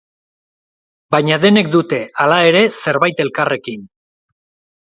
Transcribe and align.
Baina 1.15 1.37
denek 1.43 1.69
dute, 1.75 1.99
hala 2.23 2.39
ere, 2.53 2.65
zerbait 2.85 3.23
elkarrekin. 3.27 3.89